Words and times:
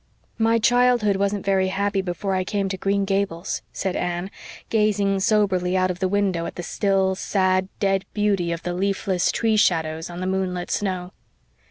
"My 0.39 0.57
childhood 0.57 1.17
wasn't 1.17 1.45
very 1.45 1.67
happy 1.67 2.01
before 2.01 2.33
I 2.33 2.43
came 2.43 2.69
to 2.69 2.75
Green 2.77 3.05
Gables," 3.05 3.61
said 3.71 3.95
Anne, 3.95 4.31
gazing 4.71 5.19
soberly 5.19 5.77
out 5.77 5.91
of 5.91 5.99
the 5.99 6.07
window 6.07 6.47
at 6.47 6.55
the 6.55 6.63
still, 6.63 7.13
sad, 7.13 7.69
dead 7.79 8.05
beauty 8.11 8.51
of 8.51 8.63
the 8.63 8.73
leafless 8.73 9.31
tree 9.31 9.57
shadows 9.57 10.09
on 10.09 10.19
the 10.19 10.25
moonlit 10.25 10.71
snow. 10.71 11.11